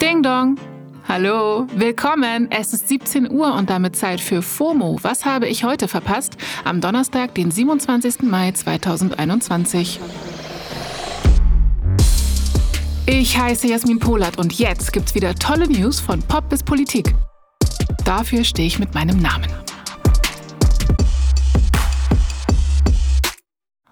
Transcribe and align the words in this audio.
Ding 0.00 0.22
Dong! 0.22 0.56
Hallo, 1.08 1.66
willkommen. 1.74 2.50
Es 2.50 2.72
ist 2.72 2.88
17 2.88 3.30
Uhr 3.30 3.54
und 3.54 3.70
damit 3.70 3.94
Zeit 3.94 4.20
für 4.20 4.42
FOMO. 4.42 4.98
Was 5.02 5.24
habe 5.24 5.46
ich 5.46 5.62
heute 5.62 5.86
verpasst? 5.86 6.36
Am 6.64 6.80
Donnerstag, 6.80 7.34
den 7.34 7.50
27. 7.50 8.22
Mai 8.22 8.50
2021. 8.50 10.00
Ich 13.06 13.38
heiße 13.38 13.68
Jasmin 13.68 14.00
Polat 14.00 14.36
und 14.36 14.58
jetzt 14.58 14.92
gibt's 14.92 15.14
wieder 15.14 15.34
tolle 15.36 15.68
News 15.68 16.00
von 16.00 16.20
Pop 16.22 16.48
bis 16.48 16.64
Politik. 16.64 17.14
Dafür 18.04 18.42
stehe 18.42 18.66
ich 18.66 18.80
mit 18.80 18.94
meinem 18.94 19.18
Namen. 19.18 19.46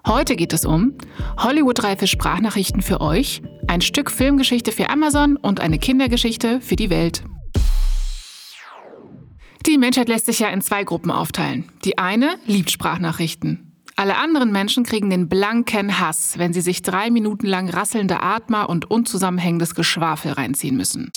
Heute 0.07 0.37
geht 0.37 0.53
es 0.53 0.67
um 0.67 0.95
Hollywood-reife 1.39 2.07
Sprachnachrichten 2.07 2.83
für 2.83 3.01
euch, 3.01 3.41
ein 3.75 3.81
Stück 3.81 4.13
Filmgeschichte 4.13 4.71
für 4.71 4.89
Amazon 4.89 5.37
und 5.37 5.59
eine 5.59 5.81
Kindergeschichte 5.81 6.61
für 6.61 6.77
die 6.77 6.91
Welt. 6.91 7.25
Die 9.67 9.79
Menschheit 9.79 10.09
lässt 10.09 10.27
sich 10.27 10.39
ja 10.39 10.49
in 10.49 10.63
zwei 10.63 10.85
Gruppen 10.85 11.11
aufteilen. 11.11 11.73
Die 11.85 11.99
eine 11.99 12.37
liebt 12.47 12.71
Sprachnachrichten. 12.71 13.73
Alle 13.97 14.17
anderen 14.17 14.53
Menschen 14.53 14.85
kriegen 14.85 15.11
den 15.11 15.29
blanken 15.29 15.99
Hass, 15.99 16.39
wenn 16.39 16.53
sie 16.53 16.61
sich 16.61 16.83
drei 16.83 17.11
Minuten 17.11 17.47
lang 17.47 17.69
rasselnde 17.69 18.23
Atmer 18.23 18.69
und 18.69 18.91
unzusammenhängendes 18.91 19.75
Geschwafel 19.75 20.33
reinziehen 20.33 20.77
müssen. 20.77 21.11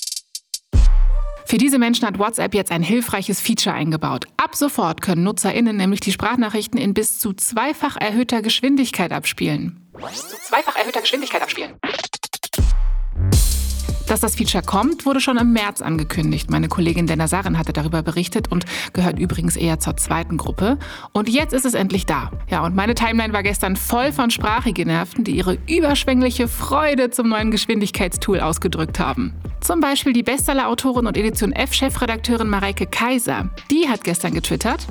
Für 1.45 1.57
diese 1.59 1.77
Menschen 1.77 2.07
hat 2.07 2.17
WhatsApp 2.17 2.55
jetzt 2.55 2.71
ein 2.71 2.83
hilfreiches 2.83 3.39
Feature 3.39 3.75
eingebaut. 3.75 4.25
Ab 4.37 4.55
sofort 4.55 5.01
können 5.01 5.23
NutzerInnen 5.23 5.77
nämlich 5.77 5.99
die 5.99 6.11
Sprachnachrichten 6.11 6.79
in 6.79 6.95
bis 6.95 7.19
zu 7.19 7.33
zweifach 7.33 7.97
erhöhter 7.97 8.41
Geschwindigkeit 8.41 9.11
abspielen. 9.11 9.87
Bis 9.93 10.27
zu 10.27 10.37
zweifach 10.37 10.75
erhöhter 10.75 11.01
Geschwindigkeit 11.01 11.41
abspielen. 11.41 11.75
Dass 14.07 14.21
das 14.21 14.35
Feature 14.35 14.63
kommt, 14.63 15.05
wurde 15.05 15.19
schon 15.19 15.35
im 15.35 15.51
März 15.51 15.81
angekündigt. 15.81 16.49
Meine 16.49 16.69
Kollegin 16.69 17.07
Dana 17.07 17.27
Sarin 17.27 17.57
hatte 17.57 17.73
darüber 17.73 18.01
berichtet 18.01 18.49
und 18.49 18.65
gehört 18.93 19.19
übrigens 19.19 19.57
eher 19.57 19.79
zur 19.79 19.97
zweiten 19.97 20.37
Gruppe. 20.37 20.77
Und 21.11 21.27
jetzt 21.27 21.53
ist 21.53 21.65
es 21.65 21.73
endlich 21.73 22.05
da. 22.05 22.31
Ja, 22.49 22.63
und 22.63 22.73
meine 22.73 22.95
Timeline 22.95 23.33
war 23.33 23.43
gestern 23.43 23.75
voll 23.75 24.13
von 24.13 24.31
Sprachgenervten, 24.31 25.25
die 25.25 25.35
ihre 25.35 25.57
überschwängliche 25.67 26.47
Freude 26.47 27.09
zum 27.09 27.27
neuen 27.27 27.51
Geschwindigkeitstool 27.51 28.39
ausgedrückt 28.39 28.97
haben. 28.97 29.33
Zum 29.59 29.81
Beispiel 29.81 30.13
die 30.13 30.23
Bestseller-Autorin 30.23 31.05
und 31.05 31.17
Edition 31.17 31.51
F-Chefredakteurin 31.51 32.47
Mareike 32.47 32.85
Kaiser. 32.85 33.49
Die 33.69 33.89
hat 33.89 34.05
gestern 34.05 34.33
getwittert. 34.33 34.87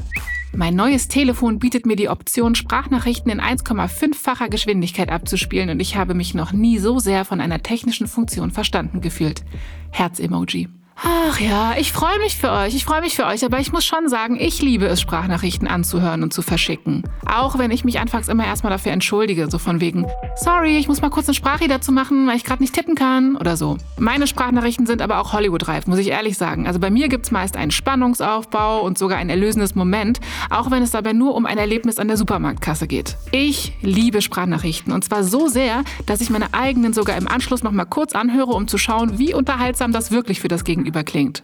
Mein 0.52 0.74
neues 0.74 1.08
Telefon 1.08 1.58
bietet 1.58 1.86
mir 1.86 1.96
die 1.96 2.08
Option, 2.08 2.54
Sprachnachrichten 2.54 3.30
in 3.30 3.40
1,5-facher 3.40 4.48
Geschwindigkeit 4.48 5.10
abzuspielen 5.10 5.70
und 5.70 5.80
ich 5.80 5.96
habe 5.96 6.14
mich 6.14 6.34
noch 6.34 6.52
nie 6.52 6.78
so 6.78 6.98
sehr 6.98 7.24
von 7.24 7.40
einer 7.40 7.62
technischen 7.62 8.06
Funktion 8.06 8.50
verstanden 8.50 9.00
gefühlt. 9.00 9.44
Herz-Emoji. 9.90 10.68
Ach 11.02 11.38
ja, 11.38 11.74
ich 11.78 11.92
freue 11.92 12.18
mich 12.20 12.36
für 12.36 12.50
euch, 12.50 12.74
ich 12.74 12.86
freue 12.86 13.02
mich 13.02 13.16
für 13.16 13.26
euch, 13.26 13.44
aber 13.44 13.60
ich 13.60 13.70
muss 13.70 13.84
schon 13.84 14.08
sagen, 14.08 14.38
ich 14.40 14.62
liebe 14.62 14.86
es, 14.86 14.98
Sprachnachrichten 15.02 15.68
anzuhören 15.68 16.22
und 16.22 16.32
zu 16.32 16.40
verschicken. 16.40 17.02
Auch 17.26 17.58
wenn 17.58 17.70
ich 17.70 17.84
mich 17.84 18.00
anfangs 18.00 18.28
immer 18.28 18.46
erstmal 18.46 18.70
dafür 18.70 18.92
entschuldige, 18.92 19.50
so 19.50 19.58
von 19.58 19.82
wegen, 19.82 20.06
sorry, 20.36 20.78
ich 20.78 20.88
muss 20.88 21.02
mal 21.02 21.10
kurz 21.10 21.28
eine 21.28 21.34
Sprache 21.34 21.68
dazu 21.68 21.92
machen, 21.92 22.26
weil 22.26 22.36
ich 22.36 22.44
gerade 22.44 22.62
nicht 22.62 22.74
tippen 22.74 22.94
kann 22.94 23.36
oder 23.36 23.58
so. 23.58 23.76
Meine 23.98 24.26
Sprachnachrichten 24.26 24.86
sind 24.86 25.02
aber 25.02 25.20
auch 25.20 25.34
Hollywood-reif, 25.34 25.86
muss 25.86 25.98
ich 25.98 26.08
ehrlich 26.08 26.38
sagen. 26.38 26.66
Also 26.66 26.80
bei 26.80 26.88
mir 26.88 27.08
gibt 27.08 27.26
es 27.26 27.30
meist 27.30 27.58
einen 27.58 27.72
Spannungsaufbau 27.72 28.80
und 28.80 28.96
sogar 28.96 29.18
ein 29.18 29.28
erlösendes 29.28 29.74
Moment, 29.74 30.20
auch 30.48 30.70
wenn 30.70 30.82
es 30.82 30.92
dabei 30.92 31.12
nur 31.12 31.34
um 31.34 31.44
ein 31.44 31.58
Erlebnis 31.58 31.98
an 31.98 32.08
der 32.08 32.16
Supermarktkasse 32.16 32.86
geht. 32.86 33.18
Ich 33.32 33.74
liebe 33.82 34.22
Sprachnachrichten 34.22 34.94
und 34.94 35.04
zwar 35.04 35.24
so 35.24 35.48
sehr, 35.48 35.84
dass 36.06 36.22
ich 36.22 36.30
meine 36.30 36.54
eigenen 36.54 36.94
sogar 36.94 37.18
im 37.18 37.28
Anschluss 37.28 37.62
nochmal 37.62 37.86
kurz 37.86 38.14
anhöre, 38.14 38.52
um 38.52 38.66
zu 38.66 38.78
schauen, 38.78 39.18
wie 39.18 39.34
unterhaltsam 39.34 39.92
das 39.92 40.10
wirklich 40.10 40.40
für 40.40 40.48
das 40.48 40.64
Gegenüber 40.64 40.85
gegenüber 40.86 41.02
klingt. 41.04 41.42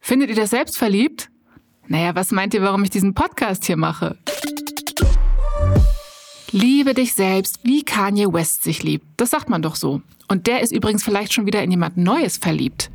Findet 0.00 0.30
ihr 0.30 0.36
das 0.36 0.50
selbst 0.50 0.78
verliebt? 0.78 1.28
Naja, 1.88 2.14
was 2.14 2.32
meint 2.32 2.54
ihr, 2.54 2.62
warum 2.62 2.82
ich 2.84 2.90
diesen 2.90 3.12
Podcast 3.12 3.66
hier 3.66 3.76
mache? 3.76 4.16
Liebe 6.50 6.94
dich 6.94 7.12
selbst, 7.14 7.60
wie 7.64 7.84
Kanye 7.84 8.32
West 8.32 8.62
sich 8.62 8.82
liebt. 8.82 9.06
Das 9.18 9.30
sagt 9.30 9.50
man 9.50 9.60
doch 9.60 9.76
so. 9.76 10.00
Und 10.28 10.46
der 10.46 10.60
ist 10.62 10.72
übrigens 10.72 11.04
vielleicht 11.04 11.34
schon 11.34 11.44
wieder 11.44 11.62
in 11.62 11.70
jemand 11.70 11.98
Neues 11.98 12.38
verliebt. 12.38 12.90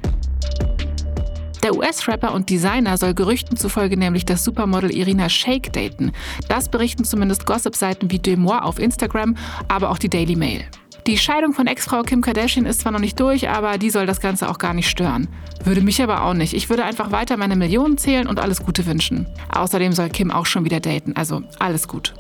Der 1.62 1.76
US-Rapper 1.76 2.34
und 2.34 2.50
Designer 2.50 2.98
soll 2.98 3.14
Gerüchten 3.14 3.56
zufolge 3.56 3.96
nämlich 3.96 4.26
das 4.26 4.44
Supermodel 4.44 4.92
Irina 4.92 5.30
Shayk 5.30 5.72
daten. 5.72 6.12
Das 6.50 6.70
berichten 6.70 7.06
zumindest 7.06 7.46
Gossip-Seiten 7.46 8.10
wie 8.10 8.20
Demois 8.20 8.60
auf 8.60 8.80
Instagram, 8.80 9.38
aber 9.68 9.92
auch 9.92 10.00
die 10.00 10.10
Daily 10.10 10.36
Mail. 10.36 10.66
Die 11.06 11.18
Scheidung 11.18 11.52
von 11.52 11.68
Ex-Frau 11.68 12.04
Kim 12.04 12.22
Kardashian 12.22 12.66
ist 12.66 12.80
zwar 12.80 12.94
noch 12.94 13.00
nicht 13.00 13.20
durch, 13.20 13.50
aber 13.50 13.78
die 13.78 13.90
soll 13.90 14.06
das 14.06 14.22
Ganze 14.22 14.50
auch 14.50 14.58
gar 14.58 14.74
nicht 14.74 14.90
stören. 14.90 15.28
Würde 15.66 15.82
mich 15.82 16.02
aber 16.02 16.24
auch 16.24 16.34
nicht. 16.34 16.54
Ich 16.54 16.70
würde 16.70 16.86
einfach 16.86 17.12
weiter 17.12 17.36
meine 17.36 17.58
Millionen 17.58 17.98
zählen 17.98 18.26
und 18.26 18.40
alles 18.40 18.64
Gute 18.64 18.86
wünschen. 18.86 19.28
Außerdem 19.50 19.92
soll 19.92 20.10
Kim 20.10 20.32
auch 20.32 20.46
schon 20.46 20.64
wieder 20.64 20.80
daten, 20.80 21.14
also 21.18 21.44
alles 21.60 21.90
gut. 21.90 22.14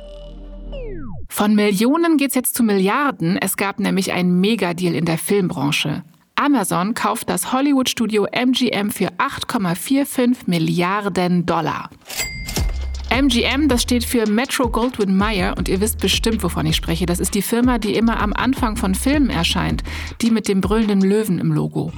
Von 1.29 1.55
Millionen 1.55 2.17
geht's 2.17 2.35
jetzt 2.35 2.55
zu 2.55 2.63
Milliarden. 2.63 3.37
Es 3.37 3.55
gab 3.55 3.79
nämlich 3.79 4.11
einen 4.11 4.41
Megadeal 4.41 4.95
in 4.95 5.05
der 5.05 5.17
Filmbranche. 5.17 6.03
Amazon 6.35 6.93
kauft 6.93 7.29
das 7.29 7.53
Hollywood-Studio 7.53 8.27
MGM 8.31 8.89
für 8.89 9.07
8,45 9.17 10.39
Milliarden 10.47 11.45
Dollar. 11.45 11.89
MGM, 13.13 13.67
das 13.67 13.83
steht 13.83 14.05
für 14.05 14.27
Metro 14.27 14.67
Goldwyn 14.67 15.15
Mayer 15.15 15.53
und 15.55 15.69
ihr 15.69 15.79
wisst 15.79 15.99
bestimmt, 15.99 16.41
wovon 16.41 16.65
ich 16.65 16.75
spreche. 16.75 17.05
Das 17.05 17.19
ist 17.19 17.35
die 17.35 17.43
Firma, 17.43 17.77
die 17.77 17.93
immer 17.93 18.19
am 18.19 18.33
Anfang 18.33 18.75
von 18.75 18.95
Filmen 18.95 19.29
erscheint, 19.29 19.83
die 20.21 20.31
mit 20.31 20.47
dem 20.47 20.61
brüllenden 20.61 21.01
Löwen 21.01 21.37
im 21.37 21.51
Logo. 21.51 21.93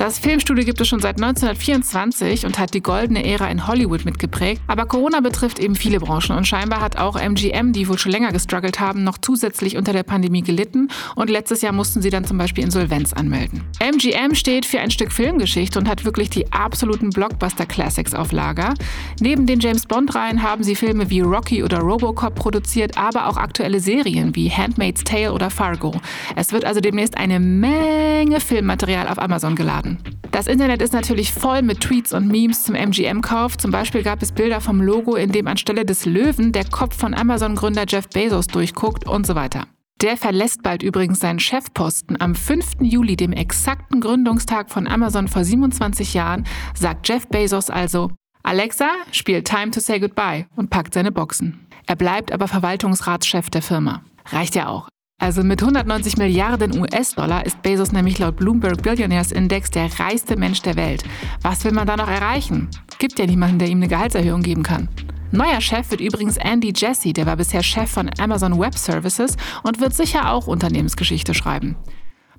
Das 0.00 0.18
Filmstudio 0.18 0.64
gibt 0.64 0.80
es 0.80 0.88
schon 0.88 1.00
seit 1.00 1.20
1924 1.20 2.46
und 2.46 2.58
hat 2.58 2.72
die 2.72 2.80
goldene 2.80 3.22
Ära 3.22 3.50
in 3.50 3.66
Hollywood 3.66 4.06
mitgeprägt. 4.06 4.62
Aber 4.66 4.86
Corona 4.86 5.20
betrifft 5.20 5.58
eben 5.58 5.74
viele 5.74 6.00
Branchen 6.00 6.34
und 6.34 6.46
scheinbar 6.46 6.80
hat 6.80 6.96
auch 6.96 7.16
MGM, 7.16 7.74
die 7.74 7.86
wohl 7.86 7.98
schon 7.98 8.10
länger 8.10 8.32
gestruggelt 8.32 8.80
haben, 8.80 9.04
noch 9.04 9.18
zusätzlich 9.18 9.76
unter 9.76 9.92
der 9.92 10.02
Pandemie 10.02 10.40
gelitten 10.40 10.88
und 11.16 11.28
letztes 11.28 11.60
Jahr 11.60 11.74
mussten 11.74 12.00
sie 12.00 12.08
dann 12.08 12.24
zum 12.24 12.38
Beispiel 12.38 12.64
Insolvenz 12.64 13.12
anmelden. 13.12 13.60
MGM 13.78 14.34
steht 14.34 14.64
für 14.64 14.80
ein 14.80 14.90
Stück 14.90 15.12
Filmgeschichte 15.12 15.78
und 15.78 15.86
hat 15.86 16.06
wirklich 16.06 16.30
die 16.30 16.50
absoluten 16.50 17.10
Blockbuster-Classics 17.10 18.14
auf 18.14 18.32
Lager. 18.32 18.72
Neben 19.20 19.44
den 19.44 19.60
James 19.60 19.84
Bond-Reihen 19.84 20.42
haben 20.42 20.62
sie 20.62 20.76
Filme 20.76 21.10
wie 21.10 21.20
Rocky 21.20 21.62
oder 21.62 21.80
Robocop 21.80 22.34
produziert, 22.36 22.96
aber 22.96 23.28
auch 23.28 23.36
aktuelle 23.36 23.80
Serien 23.80 24.34
wie 24.34 24.50
Handmaid's 24.50 25.04
Tale 25.04 25.34
oder 25.34 25.50
Fargo. 25.50 25.92
Es 26.36 26.54
wird 26.54 26.64
also 26.64 26.80
demnächst 26.80 27.18
eine 27.18 27.38
Menge 27.38 28.40
Filmmaterial 28.40 29.06
auf 29.06 29.18
Amazon 29.18 29.54
geladen. 29.54 29.89
Das 30.30 30.46
Internet 30.46 30.80
ist 30.80 30.92
natürlich 30.92 31.32
voll 31.32 31.62
mit 31.62 31.80
Tweets 31.80 32.12
und 32.12 32.28
Memes 32.28 32.62
zum 32.62 32.76
MGM-Kauf. 32.76 33.58
Zum 33.58 33.70
Beispiel 33.70 34.02
gab 34.02 34.22
es 34.22 34.32
Bilder 34.32 34.60
vom 34.60 34.80
Logo, 34.80 35.16
in 35.16 35.32
dem 35.32 35.48
anstelle 35.48 35.84
des 35.84 36.06
Löwen 36.06 36.52
der 36.52 36.64
Kopf 36.64 36.96
von 36.96 37.14
Amazon-Gründer 37.14 37.84
Jeff 37.88 38.08
Bezos 38.08 38.46
durchguckt 38.46 39.06
und 39.06 39.26
so 39.26 39.34
weiter. 39.34 39.66
Der 40.00 40.16
verlässt 40.16 40.62
bald 40.62 40.82
übrigens 40.82 41.20
seinen 41.20 41.40
Chefposten. 41.40 42.18
Am 42.20 42.34
5. 42.34 42.76
Juli, 42.80 43.16
dem 43.16 43.32
exakten 43.32 44.00
Gründungstag 44.00 44.70
von 44.70 44.86
Amazon 44.86 45.28
vor 45.28 45.44
27 45.44 46.14
Jahren, 46.14 46.46
sagt 46.74 47.08
Jeff 47.08 47.26
Bezos 47.26 47.68
also, 47.68 48.10
Alexa 48.42 48.88
spielt 49.12 49.46
Time 49.46 49.72
to 49.72 49.80
Say 49.80 49.98
Goodbye 49.98 50.46
und 50.56 50.70
packt 50.70 50.94
seine 50.94 51.12
Boxen. 51.12 51.66
Er 51.86 51.96
bleibt 51.96 52.32
aber 52.32 52.48
Verwaltungsratschef 52.48 53.50
der 53.50 53.62
Firma. 53.62 54.02
Reicht 54.26 54.54
ja 54.54 54.68
auch. 54.68 54.89
Also 55.20 55.44
mit 55.44 55.62
190 55.62 56.16
Milliarden 56.16 56.80
US-Dollar 56.80 57.44
ist 57.44 57.60
Bezos 57.60 57.92
nämlich 57.92 58.18
laut 58.18 58.36
Bloomberg 58.36 58.82
Billionaires 58.82 59.32
Index 59.32 59.70
der 59.70 59.90
reichste 60.00 60.34
Mensch 60.34 60.62
der 60.62 60.76
Welt. 60.76 61.04
Was 61.42 61.62
will 61.62 61.72
man 61.72 61.86
da 61.86 61.96
noch 61.98 62.08
erreichen? 62.08 62.68
Gibt 62.98 63.18
ja 63.18 63.26
niemanden, 63.26 63.58
der 63.58 63.68
ihm 63.68 63.78
eine 63.78 63.88
Gehaltserhöhung 63.88 64.42
geben 64.42 64.62
kann. 64.62 64.88
Neuer 65.30 65.60
Chef 65.60 65.90
wird 65.90 66.00
übrigens 66.00 66.38
Andy 66.38 66.72
Jassy, 66.74 67.12
der 67.12 67.26
war 67.26 67.36
bisher 67.36 67.62
Chef 67.62 67.90
von 67.90 68.10
Amazon 68.18 68.58
Web 68.58 68.76
Services 68.76 69.36
und 69.62 69.78
wird 69.78 69.94
sicher 69.94 70.32
auch 70.32 70.46
Unternehmensgeschichte 70.46 71.34
schreiben. 71.34 71.76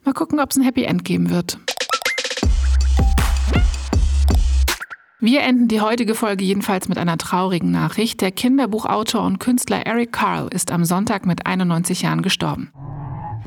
Mal 0.03 0.13
gucken, 0.13 0.39
ob 0.39 0.49
es 0.49 0.57
ein 0.57 0.63
Happy 0.63 0.84
End 0.84 1.05
geben 1.05 1.29
wird. 1.29 1.59
Wir 5.23 5.41
enden 5.41 5.68
die 5.68 5.82
heutige 5.82 6.16
Folge 6.16 6.44
jedenfalls 6.44 6.90
mit 6.90 6.97
einer 6.97 7.16
traurigen 7.16 7.70
Nachricht. 7.70 8.22
Der 8.22 8.32
Kinderbuchautor 8.32 9.22
und 9.22 9.38
Künstler 9.38 9.85
Eric 9.85 10.12
Carl 10.12 10.47
ist 10.52 10.72
am 10.72 10.84
Sonntag 10.84 11.28
mit 11.28 11.46
91 11.46 12.02
Jahren 12.02 12.23
gestorben. 12.23 12.72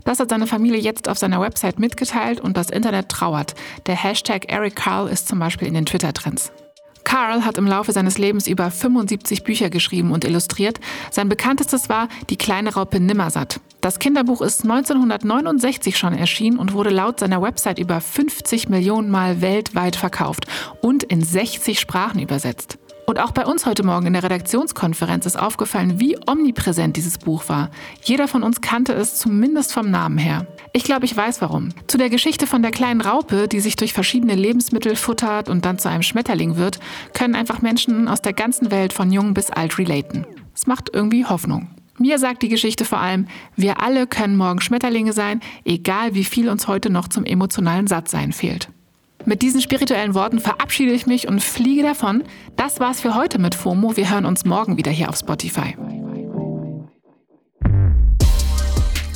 Das 0.04 0.20
hat 0.20 0.30
seine 0.30 0.46
Familie 0.46 0.78
jetzt 0.78 1.08
auf 1.08 1.18
seiner 1.18 1.40
Website 1.40 1.80
mitgeteilt 1.80 2.38
und 2.38 2.56
das 2.56 2.70
Internet 2.70 3.08
trauert. 3.08 3.56
Der 3.86 3.96
Hashtag 3.96 4.52
Eric 4.52 4.76
Carl 4.76 5.08
ist 5.08 5.26
zum 5.26 5.40
Beispiel 5.40 5.66
in 5.66 5.74
den 5.74 5.84
Twitter-Trends. 5.84 6.52
Carl 7.02 7.44
hat 7.44 7.58
im 7.58 7.66
Laufe 7.66 7.90
seines 7.90 8.18
Lebens 8.18 8.46
über 8.46 8.70
75 8.70 9.42
Bücher 9.42 9.68
geschrieben 9.68 10.12
und 10.12 10.24
illustriert. 10.24 10.78
Sein 11.10 11.28
bekanntestes 11.28 11.88
war 11.88 12.08
Die 12.30 12.36
kleine 12.36 12.72
Raupe 12.74 13.00
Nimmersatt. 13.00 13.58
Das 13.84 13.98
Kinderbuch 13.98 14.40
ist 14.40 14.62
1969 14.62 15.98
schon 15.98 16.14
erschienen 16.14 16.58
und 16.58 16.72
wurde 16.72 16.88
laut 16.88 17.20
seiner 17.20 17.42
Website 17.42 17.78
über 17.78 18.00
50 18.00 18.70
Millionen 18.70 19.10
Mal 19.10 19.42
weltweit 19.42 19.94
verkauft 19.94 20.46
und 20.80 21.02
in 21.02 21.22
60 21.22 21.78
Sprachen 21.78 22.18
übersetzt. 22.18 22.78
Und 23.06 23.20
auch 23.20 23.32
bei 23.32 23.44
uns 23.44 23.66
heute 23.66 23.82
Morgen 23.82 24.06
in 24.06 24.14
der 24.14 24.22
Redaktionskonferenz 24.22 25.26
ist 25.26 25.38
aufgefallen, 25.38 26.00
wie 26.00 26.16
omnipräsent 26.26 26.96
dieses 26.96 27.18
Buch 27.18 27.50
war. 27.50 27.68
Jeder 28.02 28.26
von 28.26 28.42
uns 28.42 28.62
kannte 28.62 28.94
es 28.94 29.16
zumindest 29.16 29.74
vom 29.74 29.90
Namen 29.90 30.16
her. 30.16 30.46
Ich 30.72 30.84
glaube, 30.84 31.04
ich 31.04 31.14
weiß 31.14 31.42
warum. 31.42 31.68
Zu 31.86 31.98
der 31.98 32.08
Geschichte 32.08 32.46
von 32.46 32.62
der 32.62 32.70
kleinen 32.70 33.02
Raupe, 33.02 33.48
die 33.48 33.60
sich 33.60 33.76
durch 33.76 33.92
verschiedene 33.92 34.34
Lebensmittel 34.34 34.96
futtert 34.96 35.50
und 35.50 35.66
dann 35.66 35.78
zu 35.78 35.90
einem 35.90 36.02
Schmetterling 36.02 36.56
wird, 36.56 36.80
können 37.12 37.34
einfach 37.34 37.60
Menschen 37.60 38.08
aus 38.08 38.22
der 38.22 38.32
ganzen 38.32 38.70
Welt 38.70 38.94
von 38.94 39.12
jung 39.12 39.34
bis 39.34 39.50
alt 39.50 39.76
relaten. 39.76 40.24
Es 40.54 40.66
macht 40.66 40.88
irgendwie 40.94 41.26
Hoffnung. 41.26 41.68
Mir 42.04 42.18
sagt 42.18 42.42
die 42.42 42.50
Geschichte 42.50 42.84
vor 42.84 42.98
allem, 42.98 43.28
wir 43.56 43.80
alle 43.80 44.06
können 44.06 44.36
morgen 44.36 44.60
Schmetterlinge 44.60 45.14
sein, 45.14 45.40
egal 45.64 46.14
wie 46.14 46.24
viel 46.24 46.50
uns 46.50 46.68
heute 46.68 46.90
noch 46.90 47.08
zum 47.08 47.24
emotionalen 47.24 47.86
Sattsein 47.86 48.34
fehlt. 48.34 48.68
Mit 49.24 49.40
diesen 49.40 49.62
spirituellen 49.62 50.12
Worten 50.12 50.38
verabschiede 50.38 50.92
ich 50.92 51.06
mich 51.06 51.28
und 51.28 51.42
fliege 51.42 51.82
davon. 51.82 52.22
Das 52.56 52.78
war's 52.78 53.00
für 53.00 53.14
heute 53.14 53.38
mit 53.38 53.54
FOMO. 53.54 53.96
Wir 53.96 54.10
hören 54.10 54.26
uns 54.26 54.44
morgen 54.44 54.76
wieder 54.76 54.90
hier 54.90 55.08
auf 55.08 55.16
Spotify. 55.16 55.78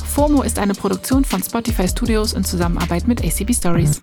FOMO 0.07 0.41
ist 0.41 0.57
eine 0.57 0.73
Produktion 0.73 1.23
von 1.23 1.43
Spotify 1.43 1.87
Studios 1.87 2.33
in 2.33 2.43
Zusammenarbeit 2.43 3.07
mit 3.07 3.23
ACB 3.23 3.53
Stories. 3.53 4.01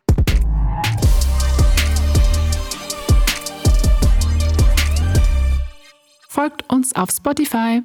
Folgt 6.29 6.71
uns 6.71 6.95
auf 6.95 7.11
Spotify. 7.11 7.83